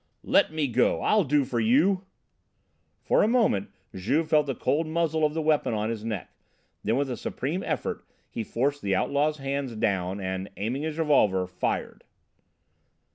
"Let 0.23 0.51
me 0.51 0.67
go! 0.67 1.01
I'll 1.03 1.23
do 1.23 1.45
for 1.45 1.59
you" 1.59 2.05
For 3.05 3.21
a 3.21 3.27
moment 3.27 3.69
Juve 3.93 4.27
felt 4.29 4.47
the 4.47 4.55
cold 4.55 4.87
muzzle 4.87 5.23
of 5.23 5.35
the 5.35 5.43
weapon 5.43 5.75
on 5.75 5.91
his 5.91 6.03
neck. 6.03 6.33
Then, 6.83 6.95
with 6.95 7.11
a 7.11 7.15
supreme 7.15 7.61
effort, 7.61 8.03
he 8.27 8.43
forced 8.43 8.81
the 8.81 8.95
outlaw's 8.95 9.37
hands 9.37 9.75
down 9.75 10.19
and, 10.19 10.49
aiming 10.57 10.81
his 10.81 10.97
revolver, 10.97 11.45
fired. 11.45 12.03